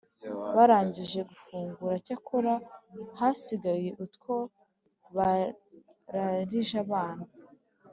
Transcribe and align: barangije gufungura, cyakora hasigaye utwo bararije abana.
barangije 0.55 1.19
gufungura, 1.29 1.95
cyakora 2.05 2.53
hasigaye 3.17 3.89
utwo 4.03 4.35
bararije 5.15 6.75
abana. 6.87 7.25